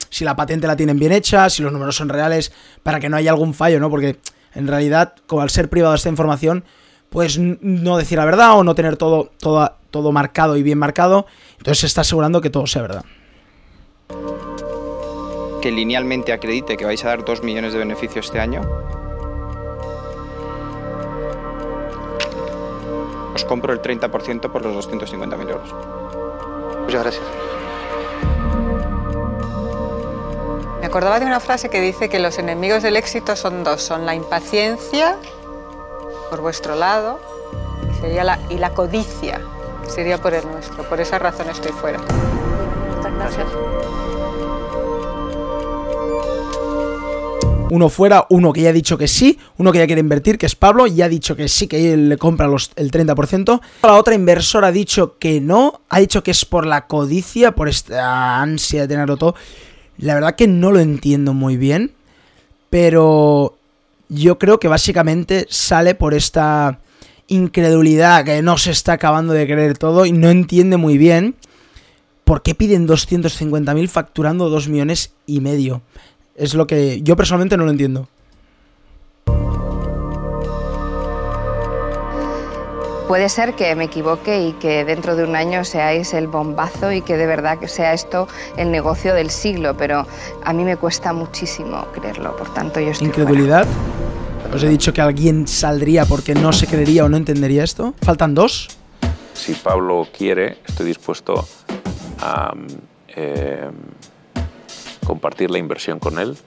si, 0.09 0.23
la 0.23 0.35
patente 0.35 0.67
la 0.67 0.75
tienen 0.75 0.99
bien 0.99 1.11
hecha, 1.11 1.49
si 1.49 1.63
los 1.63 1.73
números 1.73 1.95
son 1.95 2.09
reales, 2.09 2.51
para 2.83 2.99
que 2.99 3.09
no 3.09 3.17
haya 3.17 3.31
algún 3.31 3.53
fallo, 3.53 3.79
¿no? 3.79 3.89
Porque 3.89 4.17
en 4.53 4.67
realidad, 4.67 5.15
como 5.25 5.41
al 5.41 5.49
ser 5.49 5.69
privada 5.69 5.95
esta 5.95 6.09
información, 6.09 6.63
pues 7.09 7.39
no 7.39 7.97
decir 7.97 8.19
la 8.19 8.25
verdad 8.25 8.57
o 8.57 8.63
no 8.63 8.75
tener 8.75 8.97
todo, 8.97 9.31
todo, 9.39 9.73
todo 9.89 10.11
marcado 10.11 10.57
y 10.57 10.63
bien 10.63 10.77
marcado, 10.77 11.25
entonces 11.57 11.79
se 11.79 11.87
está 11.87 12.01
asegurando 12.01 12.41
que 12.41 12.51
todo 12.51 12.67
sea 12.67 12.83
verdad. 12.83 13.05
que 15.59 15.71
linealmente 15.71 16.31
acredite 16.31 16.77
que 16.77 16.85
vais 16.85 17.03
a 17.03 17.09
dar 17.09 17.25
2 17.25 17.43
millones 17.43 17.73
de 17.73 17.79
beneficio 17.79 18.21
este 18.21 18.39
año, 18.39 18.61
os 23.39 23.45
compro 23.45 23.71
el 23.71 23.81
30% 23.81 24.51
por 24.51 24.63
los 24.63 24.89
250.000 24.89 25.49
euros. 25.49 25.73
Muchas 26.81 27.03
gracias. 27.03 27.23
Me 30.79 30.85
acordaba 30.85 31.19
de 31.19 31.25
una 31.25 31.39
frase 31.39 31.69
que 31.69 31.81
dice 31.81 32.09
que 32.09 32.19
los 32.19 32.37
enemigos 32.37 32.83
del 32.83 32.95
éxito 32.97 33.35
son 33.35 33.63
dos, 33.63 33.81
son 33.81 34.05
la 34.05 34.15
impaciencia 34.15 35.17
por 36.29 36.41
vuestro 36.41 36.75
lado 36.75 37.19
y, 37.89 38.01
sería 38.01 38.23
la, 38.23 38.39
y 38.49 38.57
la 38.57 38.73
codicia, 38.73 39.41
que 39.83 39.89
sería 39.89 40.17
por 40.17 40.33
el 40.33 40.45
nuestro. 40.45 40.83
Por 40.83 40.99
esa 40.99 41.19
razón 41.19 41.49
estoy 41.49 41.71
fuera. 41.71 41.99
Muchas 42.95 43.13
gracias. 43.13 43.47
Uno 47.69 47.89
fuera, 47.89 48.25
uno 48.29 48.51
que 48.51 48.61
ya 48.61 48.69
ha 48.69 48.73
dicho 48.73 48.97
que 48.97 49.07
sí, 49.07 49.37
uno 49.57 49.71
que 49.71 49.77
ya 49.77 49.85
quiere 49.85 50.01
invertir, 50.01 50.37
que 50.37 50.45
es 50.45 50.55
Pablo, 50.55 50.87
ya 50.87 51.05
ha 51.05 51.09
dicho 51.09 51.35
que 51.35 51.47
sí, 51.47 51.67
que 51.67 51.93
él 51.93 52.09
le 52.09 52.17
compra 52.17 52.47
los, 52.47 52.71
el 52.75 52.91
30%. 52.91 53.61
La 53.83 53.95
otra 53.95 54.15
inversora 54.15 54.67
ha 54.67 54.71
dicho 54.71 55.17
que 55.19 55.39
no, 55.39 55.81
ha 55.89 55.99
dicho 55.99 56.23
que 56.23 56.31
es 56.31 56.45
por 56.45 56.65
la 56.65 56.87
codicia, 56.87 57.53
por 57.53 57.69
esta 57.69 58.41
ansia 58.41 58.81
de 58.81 58.87
tenerlo 58.87 59.17
todo. 59.17 59.35
La 59.97 60.15
verdad 60.15 60.35
que 60.35 60.47
no 60.47 60.71
lo 60.71 60.79
entiendo 60.79 61.33
muy 61.33 61.57
bien, 61.57 61.91
pero 62.69 63.57
yo 64.09 64.39
creo 64.39 64.59
que 64.59 64.67
básicamente 64.67 65.45
sale 65.49 65.93
por 65.93 66.13
esta 66.13 66.79
incredulidad 67.27 68.25
que 68.25 68.41
no 68.41 68.57
se 68.57 68.71
está 68.71 68.93
acabando 68.93 69.33
de 69.33 69.45
creer 69.45 69.77
todo 69.77 70.05
y 70.05 70.11
no 70.11 70.29
entiende 70.29 70.77
muy 70.77 70.97
bien 70.97 71.35
por 72.23 72.41
qué 72.41 72.55
piden 72.55 72.87
250.000 72.87 73.87
facturando 73.87 74.49
2 74.49 74.67
millones 74.67 75.13
y 75.25 75.39
medio. 75.39 75.81
Es 76.39 76.53
lo 76.53 76.67
que 76.67 77.01
yo 77.01 77.17
personalmente 77.17 77.57
no 77.57 77.65
lo 77.65 77.71
entiendo. 77.71 78.07
Puede 83.09 83.27
ser 83.27 83.55
que 83.55 83.75
me 83.75 83.85
equivoque 83.85 84.47
y 84.47 84.53
que 84.53 84.85
dentro 84.85 85.17
de 85.17 85.25
un 85.25 85.35
año 85.35 85.65
seáis 85.65 86.13
el 86.13 86.27
bombazo 86.27 86.93
y 86.93 87.01
que 87.01 87.17
de 87.17 87.25
verdad 87.25 87.59
que 87.59 87.67
sea 87.67 87.93
esto 87.93 88.29
el 88.55 88.71
negocio 88.71 89.13
del 89.13 89.31
siglo, 89.31 89.75
pero 89.75 90.07
a 90.45 90.53
mí 90.53 90.63
me 90.63 90.77
cuesta 90.77 91.11
muchísimo 91.11 91.87
creerlo, 91.91 92.37
por 92.37 92.53
tanto 92.53 92.79
yo 92.79 92.91
estoy 92.91 93.07
Incredulidad. 93.07 93.67
Os 94.53 94.63
he 94.63 94.69
dicho 94.69 94.93
que 94.93 95.01
alguien 95.01 95.45
saldría 95.45 96.05
porque 96.05 96.35
no 96.35 96.53
se 96.53 96.67
creería 96.67 97.03
o 97.03 97.09
no 97.09 97.17
entendería 97.17 97.65
esto. 97.65 97.95
Faltan 98.01 98.33
dos. 98.33 98.69
Si 99.33 99.55
Pablo 99.55 100.07
quiere, 100.15 100.59
estoy 100.65 100.85
dispuesto 100.85 101.45
a 102.21 102.53
eh, 103.07 103.69
compartir 105.09 105.49
la 105.49 105.57
inversión 105.57 105.97
con 105.97 106.19
él. 106.19 106.37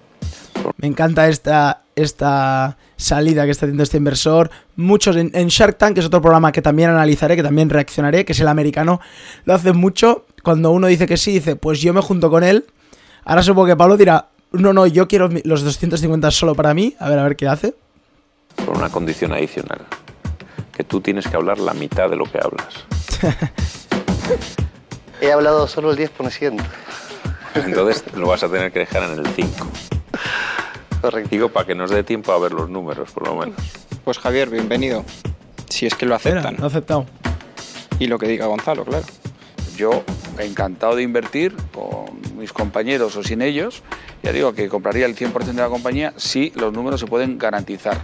Me 0.76 0.86
encanta 0.86 1.28
esta, 1.28 1.82
esta 1.96 2.76
salida 2.96 3.44
que 3.44 3.50
está 3.50 3.66
haciendo 3.66 3.82
este 3.82 3.96
inversor. 3.96 4.52
Muchos 4.76 5.16
en, 5.16 5.32
en 5.34 5.48
Shark 5.48 5.78
Tank, 5.78 5.94
que 5.94 6.00
es 6.00 6.06
otro 6.06 6.22
programa 6.22 6.52
que 6.52 6.62
también 6.62 6.88
analizaré, 6.88 7.34
que 7.34 7.42
también 7.42 7.70
reaccionaré, 7.70 8.24
que 8.24 8.32
es 8.32 8.40
el 8.40 8.46
americano, 8.46 9.00
lo 9.44 9.54
hacen 9.54 9.76
mucho. 9.76 10.26
Cuando 10.44 10.70
uno 10.70 10.86
dice 10.86 11.08
que 11.08 11.16
sí, 11.16 11.32
dice, 11.32 11.56
pues 11.56 11.80
yo 11.80 11.92
me 11.92 12.00
junto 12.00 12.30
con 12.30 12.44
él. 12.44 12.66
Ahora 13.24 13.42
supongo 13.42 13.66
que 13.66 13.76
Pablo 13.76 13.96
dirá, 13.96 14.28
no, 14.52 14.72
no, 14.72 14.86
yo 14.86 15.08
quiero 15.08 15.28
los 15.42 15.64
250 15.64 16.30
solo 16.30 16.54
para 16.54 16.72
mí. 16.72 16.94
A 17.00 17.08
ver, 17.08 17.18
a 17.18 17.24
ver 17.24 17.34
qué 17.34 17.48
hace. 17.48 17.74
Con 18.64 18.76
una 18.76 18.90
condición 18.90 19.32
adicional. 19.32 19.80
Que 20.72 20.84
tú 20.84 21.00
tienes 21.00 21.26
que 21.26 21.34
hablar 21.34 21.58
la 21.58 21.74
mitad 21.74 22.08
de 22.08 22.16
lo 22.16 22.26
que 22.26 22.38
hablas. 22.38 22.84
He 25.20 25.32
hablado 25.32 25.66
solo 25.66 25.90
el 25.90 25.98
10%. 25.98 26.62
Entonces 27.54 28.04
lo 28.14 28.28
vas 28.28 28.42
a 28.42 28.48
tener 28.48 28.72
que 28.72 28.80
dejar 28.80 29.02
en 29.04 29.18
el 29.18 29.26
5. 29.26 29.66
Correcto. 31.00 31.28
Digo, 31.30 31.48
para 31.48 31.66
que 31.66 31.74
nos 31.74 31.90
dé 31.90 32.04
tiempo 32.04 32.32
a 32.32 32.38
ver 32.38 32.52
los 32.52 32.68
números, 32.70 33.10
por 33.10 33.26
lo 33.26 33.34
menos. 33.36 33.56
Pues 34.04 34.18
Javier, 34.18 34.50
bienvenido. 34.50 35.04
Si 35.68 35.86
es 35.86 35.94
que 35.94 36.06
lo 36.06 36.14
aceptan. 36.14 36.56
lo 36.58 36.66
aceptado. 36.66 37.06
Y 37.98 38.06
lo 38.06 38.18
que 38.18 38.26
diga 38.26 38.46
Gonzalo, 38.46 38.84
claro. 38.84 39.04
Yo, 39.76 40.04
encantado 40.38 40.96
de 40.96 41.02
invertir 41.02 41.54
con 41.72 42.20
mis 42.38 42.52
compañeros 42.52 43.16
o 43.16 43.22
sin 43.22 43.42
ellos, 43.42 43.82
ya 44.22 44.32
digo 44.32 44.52
que 44.54 44.68
compraría 44.68 45.06
el 45.06 45.16
100% 45.16 45.44
de 45.44 45.52
la 45.54 45.68
compañía 45.68 46.12
si 46.16 46.52
los 46.56 46.72
números 46.72 47.00
se 47.00 47.06
pueden 47.06 47.38
garantizar. 47.38 47.98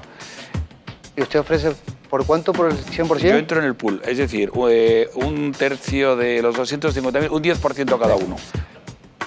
¿Y 1.17 1.23
usted 1.23 1.40
ofrece 1.40 1.73
por 2.09 2.25
cuánto? 2.26 2.52
¿Por 2.52 2.71
el 2.71 2.76
100%? 2.76 3.19
Yo 3.19 3.37
entro 3.37 3.61
en 3.61 3.67
el 3.67 3.75
pool, 3.75 4.00
es 4.05 4.19
decir, 4.19 4.50
eh, 4.71 5.11
un 5.14 5.52
tercio 5.52 6.17
de 6.17 6.43
los 6.43 6.57
250.000, 6.57 7.31
un 7.31 7.43
10% 7.43 7.99
cada 7.99 8.17
uno. 8.17 8.37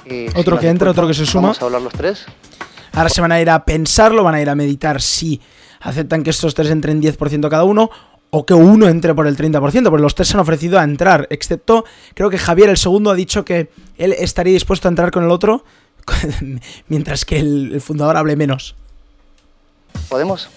Y 0.06 0.28
Otro 0.38 0.60
que 0.60 0.70
entra, 0.70 0.92
otro 0.92 1.08
que 1.08 1.14
se 1.14 1.26
suma. 1.26 1.50
Vamos 1.50 1.62
a 1.62 1.66
hablar 1.66 1.82
los 1.82 1.94
tres. 1.94 2.26
Ahora 2.94 3.10
se 3.10 3.22
van 3.22 3.32
a 3.32 3.40
ir 3.40 3.50
a 3.50 3.64
pensarlo, 3.64 4.24
van 4.24 4.36
a 4.36 4.42
ir 4.42 4.50
a 4.50 4.56
meditar 4.56 5.02
si 5.02 5.40
aceptan 5.80 6.24
que 6.24 6.30
estos 6.30 6.54
tres 6.54 6.70
entren 6.70 7.02
10% 7.02 7.50
cada 7.50 7.64
uno 7.64 7.90
o 8.32 8.46
que 8.46 8.54
uno 8.54 8.88
entre 8.88 9.14
por 9.14 9.28
el 9.28 9.38
30%, 9.38 9.60
porque 9.90 10.02
los 10.02 10.16
tres 10.16 10.30
se 10.30 10.36
han 10.36 10.40
ofrecido 10.40 10.80
a 10.80 10.84
entrar, 10.84 11.28
excepto 11.32 11.86
creo 12.14 12.30
que 12.30 12.38
Javier, 12.38 12.70
el 12.70 12.78
segundo, 12.78 13.12
ha 13.12 13.16
dicho 13.16 13.44
que 13.44 13.70
él 13.98 14.14
estaría 14.14 14.54
dispuesto 14.54 14.88
a 14.88 14.90
entrar 14.90 15.12
con 15.12 15.24
el 15.24 15.32
otro, 15.32 15.66
mientras 16.88 17.26
que 17.26 17.40
el, 17.40 17.74
el 17.74 17.82
fundador 17.82 18.18
hable 18.18 18.36
menos. 18.36 18.76
¿Podemos? 20.08 20.50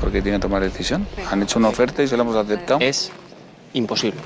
Porque 0.00 0.22
tienen 0.22 0.40
que 0.40 0.42
tomar 0.42 0.62
decisión. 0.62 1.06
Han 1.30 1.42
hecho 1.42 1.58
una 1.58 1.68
oferta 1.68 2.02
y 2.02 2.08
se 2.08 2.16
la 2.16 2.22
hemos 2.22 2.36
aceptado. 2.36 2.80
Es 2.80 3.10
imposible. 3.74 4.20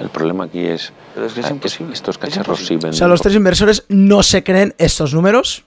El 0.00 0.08
problema 0.10 0.44
aquí 0.44 0.60
es, 0.64 0.92
Pero 1.14 1.26
es 1.26 1.32
que 1.32 1.40
es 1.40 1.46
ah, 1.46 1.50
imposible. 1.50 1.92
estos 1.94 2.14
Es 2.16 2.18
cacharros 2.18 2.58
sí 2.58 2.74
imposible. 2.74 2.76
venden. 2.76 2.90
O 2.90 2.98
sea, 2.98 3.08
los 3.08 3.20
tres 3.22 3.34
inversores 3.34 3.84
no 3.88 4.22
se 4.22 4.42
creen 4.44 4.74
estos 4.78 5.14
números. 5.14 5.64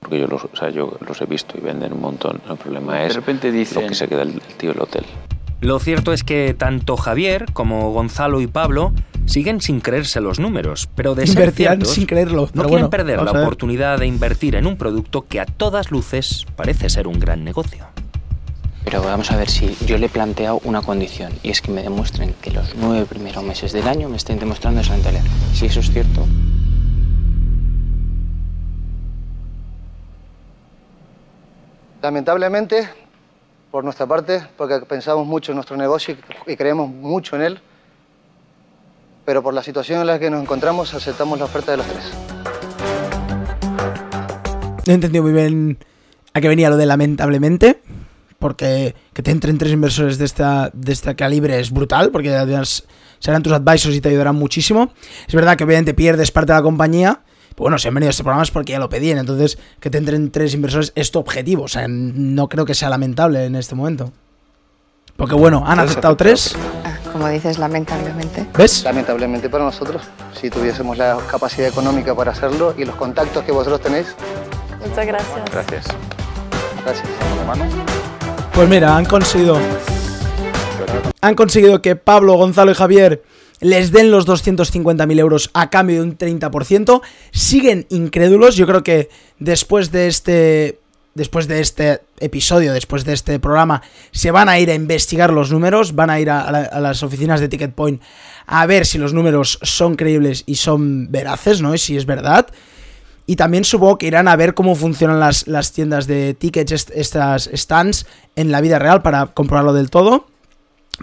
Porque 0.00 0.18
yo 0.20 0.26
los, 0.26 0.44
o 0.44 0.50
sea, 0.56 0.70
yo 0.70 0.96
los 1.06 1.20
he 1.20 1.26
visto 1.26 1.58
y 1.58 1.60
venden 1.60 1.92
un 1.92 2.00
montón. 2.00 2.40
El 2.48 2.56
problema 2.56 2.96
De 2.96 3.06
es 3.06 3.14
repente 3.14 3.52
dicen- 3.52 3.82
lo 3.82 3.88
que 3.88 3.94
se 3.94 4.08
queda 4.08 4.22
el, 4.22 4.30
el 4.30 4.40
tío 4.56 4.72
del 4.72 4.80
hotel. 4.82 5.04
Lo 5.60 5.78
cierto 5.78 6.12
es 6.14 6.24
que 6.24 6.54
tanto 6.56 6.96
Javier 6.96 7.46
como 7.52 7.92
Gonzalo 7.92 8.40
y 8.40 8.46
Pablo 8.46 8.94
siguen 9.26 9.60
sin 9.60 9.80
creerse 9.80 10.22
los 10.22 10.40
números, 10.40 10.88
pero 10.94 11.14
de 11.14 11.26
ser 11.26 11.52
ciertos, 11.52 11.90
sin 11.90 12.06
creerlo. 12.06 12.42
no 12.46 12.62
quieren 12.62 12.70
bueno, 12.70 12.90
perder 12.90 13.22
la 13.22 13.32
oportunidad 13.32 13.98
de 13.98 14.06
invertir 14.06 14.54
en 14.56 14.66
un 14.66 14.78
producto 14.78 15.26
que 15.28 15.38
a 15.38 15.44
todas 15.44 15.90
luces 15.90 16.46
parece 16.56 16.88
ser 16.88 17.06
un 17.06 17.20
gran 17.20 17.44
negocio. 17.44 17.86
Pero 18.84 19.02
vamos 19.02 19.30
a 19.30 19.36
ver 19.36 19.48
si 19.48 19.76
yo 19.86 19.98
le 19.98 20.06
he 20.06 20.08
planteado 20.08 20.60
una 20.64 20.82
condición 20.82 21.32
y 21.42 21.50
es 21.50 21.60
que 21.60 21.70
me 21.70 21.82
demuestren 21.82 22.34
que 22.40 22.50
los 22.50 22.74
nueve 22.76 23.06
primeros 23.06 23.44
meses 23.44 23.72
del 23.72 23.86
año 23.86 24.08
me 24.08 24.16
estén 24.16 24.38
demostrando 24.38 24.80
esa 24.80 24.94
rentabilidad. 24.94 25.24
Si 25.52 25.66
eso 25.66 25.80
es 25.80 25.90
cierto, 25.90 26.26
Lamentablemente, 32.02 32.88
por 33.70 33.84
nuestra 33.84 34.06
parte, 34.06 34.42
porque 34.56 34.80
pensamos 34.80 35.26
mucho 35.26 35.52
en 35.52 35.56
nuestro 35.56 35.76
negocio 35.76 36.16
y 36.46 36.52
y 36.52 36.56
creemos 36.56 36.88
mucho 36.88 37.36
en 37.36 37.42
él, 37.42 37.60
pero 39.24 39.42
por 39.42 39.52
la 39.52 39.62
situación 39.62 40.00
en 40.00 40.06
la 40.06 40.18
que 40.18 40.30
nos 40.30 40.42
encontramos 40.42 40.94
aceptamos 40.94 41.38
la 41.38 41.44
oferta 41.44 41.72
de 41.72 41.76
los 41.76 41.86
tres. 41.86 42.12
No 44.86 44.92
he 44.92 44.94
entendido 44.94 45.22
muy 45.22 45.32
bien 45.32 45.78
a 46.32 46.40
qué 46.40 46.48
venía 46.48 46.70
lo 46.70 46.78
de 46.78 46.86
lamentablemente, 46.86 47.82
porque 48.40 48.96
que 49.12 49.22
te 49.22 49.30
entren 49.30 49.58
tres 49.58 49.72
inversores 49.72 50.18
de 50.18 50.24
esta, 50.24 50.70
de 50.72 50.92
este 50.92 51.14
calibre 51.14 51.60
es 51.60 51.70
brutal, 51.70 52.10
porque 52.10 52.34
además 52.34 52.84
serán 53.20 53.42
tus 53.42 53.52
advisors 53.52 53.94
y 53.94 54.00
te 54.00 54.08
ayudarán 54.08 54.34
muchísimo. 54.34 54.92
Es 55.28 55.34
verdad 55.34 55.56
que 55.56 55.62
obviamente 55.62 55.94
pierdes 55.94 56.32
parte 56.32 56.52
de 56.52 56.58
la 56.58 56.62
compañía, 56.62 57.20
pero 57.50 57.64
bueno, 57.64 57.78
si 57.78 57.86
han 57.86 57.94
venido 57.94 58.08
a 58.08 58.10
este 58.10 58.24
programa 58.24 58.42
es 58.42 58.50
porque 58.50 58.72
ya 58.72 58.78
lo 58.80 58.88
pedían, 58.88 59.18
entonces 59.18 59.58
que 59.78 59.90
te 59.90 59.98
entren 59.98 60.30
tres 60.32 60.54
inversores 60.54 60.92
es 60.96 61.10
tu 61.10 61.18
objetivo, 61.18 61.64
o 61.64 61.68
sea, 61.68 61.86
no 61.86 62.48
creo 62.48 62.64
que 62.64 62.74
sea 62.74 62.88
lamentable 62.88 63.44
en 63.44 63.54
este 63.54 63.74
momento. 63.74 64.10
Porque 65.16 65.34
bueno, 65.34 65.62
han 65.66 65.78
aceptado 65.78 66.16
tres. 66.16 66.56
Ah, 66.82 66.96
como 67.12 67.28
dices, 67.28 67.58
lamentablemente. 67.58 68.46
¿Ves? 68.56 68.84
Lamentablemente 68.84 69.50
para 69.50 69.64
nosotros, 69.64 70.02
si 70.32 70.48
tuviésemos 70.48 70.96
la 70.96 71.18
capacidad 71.30 71.68
económica 71.68 72.14
para 72.14 72.32
hacerlo 72.32 72.74
y 72.78 72.86
los 72.86 72.96
contactos 72.96 73.44
que 73.44 73.52
vosotros 73.52 73.82
tenéis. 73.82 74.16
Muchas 74.80 75.06
gracias. 75.06 75.50
Gracias. 75.52 75.84
Gracias. 76.86 78.19
Pues 78.60 78.68
mira, 78.68 78.94
han 78.94 79.06
conseguido. 79.06 79.58
Han 81.22 81.34
conseguido 81.34 81.80
que 81.80 81.96
Pablo, 81.96 82.34
Gonzalo 82.34 82.70
y 82.70 82.74
Javier 82.74 83.22
les 83.60 83.90
den 83.90 84.10
los 84.10 84.26
250.000 84.26 85.18
euros 85.18 85.48
a 85.54 85.70
cambio 85.70 85.96
de 85.96 86.02
un 86.02 86.18
30%. 86.18 87.00
Siguen 87.30 87.86
incrédulos. 87.88 88.56
Yo 88.56 88.66
creo 88.66 88.82
que 88.82 89.08
después 89.38 89.92
de 89.92 90.08
este. 90.08 90.78
Después 91.14 91.48
de 91.48 91.60
este 91.60 92.02
episodio, 92.18 92.74
después 92.74 93.06
de 93.06 93.14
este 93.14 93.40
programa, 93.40 93.82
se 94.10 94.30
van 94.30 94.50
a 94.50 94.58
ir 94.58 94.70
a 94.70 94.74
investigar 94.74 95.32
los 95.32 95.50
números, 95.50 95.94
van 95.94 96.10
a 96.10 96.20
ir 96.20 96.28
a, 96.28 96.42
a 96.42 96.80
las 96.80 97.02
oficinas 97.02 97.40
de 97.40 97.48
Ticket 97.48 97.74
Point 97.74 98.02
a 98.46 98.66
ver 98.66 98.84
si 98.84 98.98
los 98.98 99.14
números 99.14 99.58
son 99.62 99.96
creíbles 99.96 100.44
y 100.44 100.56
son 100.56 101.10
veraces, 101.10 101.62
¿no? 101.62 101.74
Y 101.74 101.78
si 101.78 101.96
es 101.96 102.04
verdad. 102.04 102.46
Y 103.30 103.36
también 103.36 103.62
supongo 103.62 103.96
que 103.96 104.08
irán 104.08 104.26
a 104.26 104.34
ver 104.34 104.54
cómo 104.54 104.74
funcionan 104.74 105.20
las, 105.20 105.46
las 105.46 105.70
tiendas 105.70 106.08
de 106.08 106.34
tickets, 106.34 106.72
est- 106.72 106.90
estas 106.92 107.48
stands, 107.54 108.04
en 108.34 108.50
la 108.50 108.60
vida 108.60 108.80
real 108.80 109.02
para 109.02 109.26
comprobarlo 109.26 109.72
del 109.72 109.88
todo. 109.88 110.26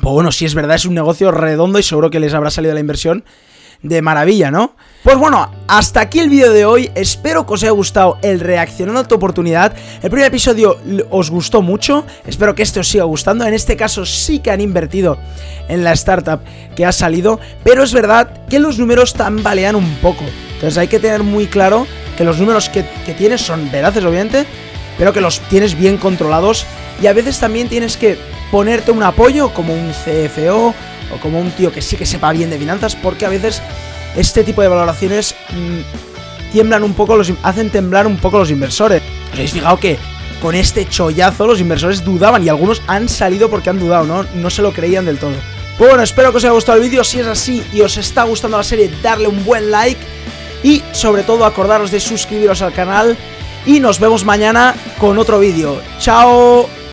Pues 0.02 0.12
bueno, 0.14 0.34
si 0.34 0.44
es 0.44 0.54
verdad, 0.54 0.76
es 0.76 0.84
un 0.86 0.94
negocio 0.94 1.32
redondo 1.32 1.80
y 1.80 1.84
seguro 1.84 2.10
que 2.10 2.20
les 2.20 2.34
habrá 2.34 2.50
salido 2.50 2.74
la 2.74 2.82
inversión 2.82 3.24
de 3.82 4.02
maravilla, 4.02 4.52
¿no? 4.52 4.76
Pues 5.04 5.18
bueno, 5.18 5.50
hasta 5.68 6.02
aquí 6.02 6.20
el 6.20 6.30
vídeo 6.30 6.52
de 6.52 6.66
hoy. 6.66 6.92
Espero 6.96 7.46
que 7.46 7.54
os 7.54 7.64
haya 7.64 7.72
gustado 7.72 8.18
el 8.22 8.40
reaccionando 8.40 9.00
a 9.00 9.08
tu 9.08 9.16
oportunidad. 9.16 9.74
El 10.02 10.10
primer 10.10 10.28
episodio 10.28 10.78
os 11.10 11.30
gustó 11.30 11.62
mucho. 11.62 12.06
Espero 12.26 12.56
que 12.56 12.64
este 12.64 12.82
os 12.82 12.90
siga 12.90 13.06
gustando. 13.06 13.46
En 13.46 13.54
este 13.54 13.78
caso 13.78 14.06
sí 14.06 14.40
que 14.40 14.52
han 14.52 14.60
invertido 14.60 15.18
en 15.70 15.84
la 15.84 15.94
startup 15.94 16.42
que 16.76 16.86
ha 16.86 16.92
salido. 16.92 17.40
Pero 17.64 17.84
es 17.84 17.94
verdad 17.94 18.46
que 18.50 18.60
los 18.60 18.80
números 18.80 19.14
tambalean 19.14 19.76
un 19.76 19.96
poco. 20.02 20.26
Entonces 20.56 20.78
hay 20.78 20.88
que 20.88 21.00
tener 21.00 21.24
muy 21.24 21.48
claro 21.48 21.88
que 22.18 22.26
los 22.26 22.38
números 22.40 22.68
que, 22.68 22.84
que 23.06 23.14
tienes 23.14 23.42
son 23.42 23.72
veraces, 23.72 24.04
obviamente. 24.04 24.46
Pero 24.98 25.14
que 25.14 25.22
los 25.22 25.40
tienes 25.42 25.78
bien 25.78 25.98
controlados. 25.98 26.66
Y 27.02 27.08
a 27.08 27.14
veces 27.14 27.40
también 27.40 27.70
tienes 27.70 27.96
que 27.96 28.18
ponerte 28.52 28.92
un 28.92 29.04
apoyo 29.04 29.54
como 29.54 29.74
un 29.74 29.92
CFO 29.92 30.74
o 31.14 31.18
como 31.20 31.40
un 31.40 31.52
tío 31.52 31.72
que 31.72 31.82
sí 31.82 31.96
que 31.96 32.06
sepa 32.06 32.32
bien 32.32 32.50
de 32.50 32.58
finanzas, 32.58 32.96
porque 32.96 33.26
a 33.26 33.30
veces 33.30 33.62
este 34.16 34.44
tipo 34.44 34.62
de 34.62 34.68
valoraciones 34.68 35.36
mm, 35.50 36.52
tiemblan 36.52 36.84
un 36.84 36.94
poco, 36.94 37.16
los, 37.16 37.32
hacen 37.44 37.70
temblar 37.70 38.08
un 38.08 38.18
poco 38.18 38.40
los 38.40 38.52
inversores. 38.52 39.02
¿Os 39.28 39.34
habéis 39.34 39.52
fijado 39.52 39.80
que 39.80 39.98
con 40.42 40.56
este 40.56 40.88
chollazo 40.88 41.48
los 41.48 41.60
inversores 41.60 42.04
dudaban 42.04 42.44
y 42.44 42.50
algunos 42.50 42.82
han 42.88 43.10
salido 43.10 43.50
porque 43.50 43.70
han 43.70 43.80
dudado, 43.80 44.06
¿no? 44.06 44.26
No 44.36 44.50
se 44.50 44.62
lo 44.62 44.72
creían 44.72 45.06
del 45.06 45.18
todo. 45.18 45.34
Pues 45.78 45.90
bueno, 45.90 46.04
espero 46.04 46.32
que 46.32 46.38
os 46.38 46.44
haya 46.44 46.54
gustado 46.54 46.78
el 46.78 46.84
vídeo. 46.84 47.04
Si 47.04 47.20
es 47.20 47.28
así 47.28 47.64
y 47.72 47.82
os 47.82 47.98
está 47.98 48.24
gustando 48.24 48.58
la 48.58 48.64
serie, 48.64 48.92
darle 49.02 49.28
un 49.28 49.44
buen 49.46 49.70
like. 49.70 50.00
Y 50.64 50.82
sobre 50.92 51.24
todo 51.24 51.46
acordaros 51.46 51.92
de 51.92 52.00
suscribiros 52.00 52.62
al 52.62 52.74
canal. 52.74 53.16
Y 53.66 53.80
nos 53.80 54.00
vemos 54.00 54.26
mañana 54.26 54.76
con 54.98 55.20
otro 55.20 55.40
vídeo. 55.40 55.80
¡Chao! 56.00 56.77